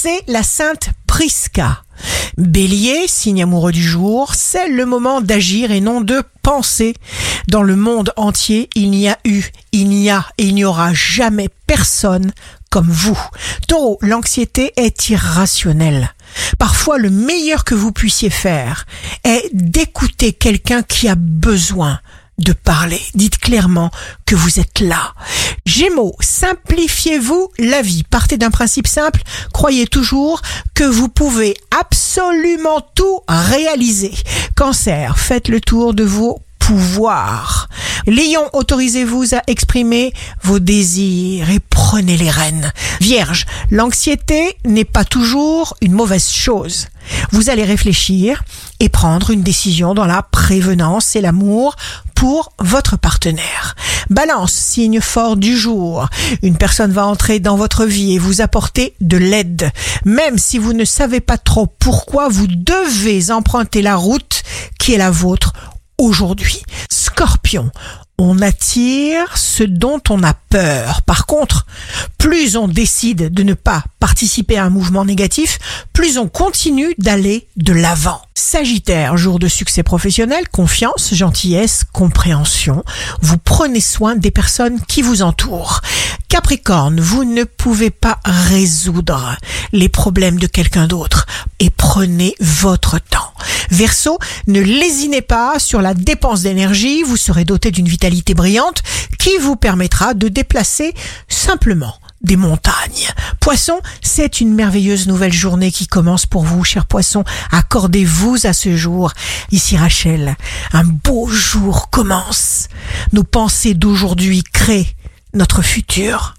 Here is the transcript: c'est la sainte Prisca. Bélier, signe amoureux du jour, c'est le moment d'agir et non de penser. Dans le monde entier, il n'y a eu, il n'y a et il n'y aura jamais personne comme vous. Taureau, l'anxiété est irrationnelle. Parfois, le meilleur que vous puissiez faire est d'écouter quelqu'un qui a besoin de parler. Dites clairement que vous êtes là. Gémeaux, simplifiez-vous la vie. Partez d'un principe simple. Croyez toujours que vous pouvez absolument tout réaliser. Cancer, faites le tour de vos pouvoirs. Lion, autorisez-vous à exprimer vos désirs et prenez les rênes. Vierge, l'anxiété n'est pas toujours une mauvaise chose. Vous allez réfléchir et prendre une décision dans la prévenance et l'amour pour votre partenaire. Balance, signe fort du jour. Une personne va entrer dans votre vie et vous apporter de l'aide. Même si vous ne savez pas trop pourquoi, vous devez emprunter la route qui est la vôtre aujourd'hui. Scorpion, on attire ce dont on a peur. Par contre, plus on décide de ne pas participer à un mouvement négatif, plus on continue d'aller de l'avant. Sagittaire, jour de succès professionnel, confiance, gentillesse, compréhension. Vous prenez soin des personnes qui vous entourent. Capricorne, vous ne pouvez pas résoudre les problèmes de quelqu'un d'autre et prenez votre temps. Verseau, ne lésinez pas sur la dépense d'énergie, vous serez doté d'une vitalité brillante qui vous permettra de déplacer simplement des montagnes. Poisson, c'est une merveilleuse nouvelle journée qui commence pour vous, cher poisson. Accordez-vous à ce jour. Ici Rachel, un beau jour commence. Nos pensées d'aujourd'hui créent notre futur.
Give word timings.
c'est 0.00 0.22
la 0.28 0.44
sainte 0.44 0.90
Prisca. 1.08 1.82
Bélier, 2.36 3.08
signe 3.08 3.42
amoureux 3.42 3.72
du 3.72 3.82
jour, 3.82 4.32
c'est 4.36 4.68
le 4.68 4.86
moment 4.86 5.20
d'agir 5.20 5.72
et 5.72 5.80
non 5.80 6.00
de 6.00 6.22
penser. 6.42 6.94
Dans 7.48 7.64
le 7.64 7.74
monde 7.74 8.12
entier, 8.16 8.70
il 8.76 8.92
n'y 8.92 9.08
a 9.08 9.18
eu, 9.24 9.42
il 9.72 9.88
n'y 9.88 10.08
a 10.08 10.24
et 10.38 10.44
il 10.44 10.54
n'y 10.54 10.64
aura 10.64 10.94
jamais 10.94 11.48
personne 11.66 12.30
comme 12.70 12.88
vous. 12.88 13.18
Taureau, 13.66 13.98
l'anxiété 14.00 14.72
est 14.76 15.08
irrationnelle. 15.08 16.14
Parfois, 16.60 16.98
le 16.98 17.10
meilleur 17.10 17.64
que 17.64 17.74
vous 17.74 17.90
puissiez 17.90 18.30
faire 18.30 18.86
est 19.24 19.50
d'écouter 19.52 20.32
quelqu'un 20.32 20.82
qui 20.82 21.08
a 21.08 21.16
besoin 21.16 21.98
de 22.38 22.52
parler. 22.52 23.00
Dites 23.14 23.38
clairement 23.38 23.90
que 24.26 24.36
vous 24.36 24.60
êtes 24.60 24.78
là. 24.78 25.12
Gémeaux, 25.68 26.14
simplifiez-vous 26.20 27.50
la 27.58 27.82
vie. 27.82 28.02
Partez 28.02 28.38
d'un 28.38 28.50
principe 28.50 28.86
simple. 28.86 29.20
Croyez 29.52 29.86
toujours 29.86 30.40
que 30.72 30.84
vous 30.84 31.10
pouvez 31.10 31.58
absolument 31.78 32.80
tout 32.94 33.20
réaliser. 33.28 34.14
Cancer, 34.56 35.18
faites 35.18 35.48
le 35.48 35.60
tour 35.60 35.92
de 35.92 36.04
vos 36.04 36.38
pouvoirs. 36.58 37.68
Lion, 38.06 38.48
autorisez-vous 38.54 39.34
à 39.34 39.42
exprimer 39.46 40.14
vos 40.42 40.58
désirs 40.58 41.50
et 41.50 41.60
prenez 41.60 42.16
les 42.16 42.30
rênes. 42.30 42.72
Vierge, 43.02 43.44
l'anxiété 43.70 44.56
n'est 44.64 44.86
pas 44.86 45.04
toujours 45.04 45.76
une 45.82 45.92
mauvaise 45.92 46.30
chose. 46.30 46.86
Vous 47.30 47.50
allez 47.50 47.64
réfléchir 47.64 48.42
et 48.80 48.88
prendre 48.88 49.30
une 49.30 49.42
décision 49.42 49.92
dans 49.92 50.06
la 50.06 50.22
prévenance 50.22 51.14
et 51.14 51.20
l'amour 51.20 51.76
pour 52.14 52.52
votre 52.58 52.96
partenaire. 52.96 53.76
Balance, 54.10 54.52
signe 54.52 55.00
fort 55.00 55.36
du 55.36 55.56
jour. 55.56 56.08
Une 56.42 56.56
personne 56.56 56.92
va 56.92 57.06
entrer 57.06 57.40
dans 57.40 57.56
votre 57.56 57.84
vie 57.84 58.14
et 58.14 58.18
vous 58.18 58.40
apporter 58.40 58.94
de 59.00 59.16
l'aide. 59.16 59.70
Même 60.04 60.38
si 60.38 60.58
vous 60.58 60.72
ne 60.72 60.84
savez 60.84 61.20
pas 61.20 61.38
trop 61.38 61.66
pourquoi, 61.66 62.28
vous 62.28 62.46
devez 62.46 63.30
emprunter 63.30 63.82
la 63.82 63.96
route 63.96 64.42
qui 64.78 64.94
est 64.94 64.98
la 64.98 65.10
vôtre 65.10 65.52
aujourd'hui. 65.98 66.62
Scorpion, 66.90 67.70
on 68.18 68.42
attire 68.42 69.38
ce 69.38 69.62
dont 69.62 70.02
on 70.10 70.22
a 70.24 70.34
peur. 70.34 71.02
Par 71.02 71.26
contre, 71.26 71.66
plus 72.18 72.56
on 72.56 72.66
décide 72.66 73.32
de 73.32 73.42
ne 73.44 73.54
pas 73.54 73.84
participer 74.00 74.58
à 74.58 74.64
un 74.64 74.70
mouvement 74.70 75.04
négatif, 75.04 75.58
plus 75.92 76.18
on 76.18 76.28
continue 76.28 76.94
d'aller 76.98 77.48
de 77.56 77.72
l'avant. 77.72 78.20
Sagittaire, 78.34 79.16
jour 79.16 79.38
de 79.38 79.46
succès 79.46 79.82
professionnel, 79.82 80.48
confiance, 80.48 81.14
gentillesse, 81.14 81.84
compréhension. 81.92 82.84
Vous 83.20 83.38
prenez 83.38 83.80
soin 83.80 84.16
des 84.16 84.30
personnes 84.30 84.80
qui 84.88 85.02
vous 85.02 85.22
entourent. 85.22 85.80
Capricorne, 86.28 87.00
vous 87.00 87.24
ne 87.24 87.44
pouvez 87.44 87.90
pas 87.90 88.18
résoudre 88.24 89.36
les 89.72 89.88
problèmes 89.88 90.38
de 90.38 90.46
quelqu'un 90.46 90.86
d'autre 90.86 91.26
et 91.60 91.70
prenez 91.70 92.34
votre 92.40 92.98
temps. 92.98 93.27
Verseau, 93.70 94.18
ne 94.46 94.60
lésinez 94.60 95.22
pas 95.22 95.58
sur 95.58 95.82
la 95.82 95.94
dépense 95.94 96.42
d'énergie, 96.42 97.02
vous 97.02 97.16
serez 97.16 97.44
doté 97.44 97.70
d'une 97.70 97.88
vitalité 97.88 98.34
brillante 98.34 98.82
qui 99.18 99.36
vous 99.38 99.56
permettra 99.56 100.14
de 100.14 100.28
déplacer 100.28 100.94
simplement 101.28 101.94
des 102.22 102.36
montagnes. 102.36 103.08
Poisson, 103.40 103.80
c'est 104.02 104.40
une 104.40 104.54
merveilleuse 104.54 105.06
nouvelle 105.06 105.32
journée 105.32 105.70
qui 105.70 105.86
commence 105.86 106.26
pour 106.26 106.42
vous, 106.42 106.64
cher 106.64 106.86
poisson. 106.86 107.24
Accordez-vous 107.52 108.38
à 108.44 108.52
ce 108.52 108.76
jour. 108.76 109.12
Ici 109.50 109.76
Rachel, 109.76 110.36
un 110.72 110.84
beau 110.84 111.28
jour 111.28 111.90
commence. 111.90 112.68
Nos 113.12 113.24
pensées 113.24 113.74
d'aujourd'hui 113.74 114.42
créent 114.42 114.94
notre 115.34 115.62
futur. 115.62 116.34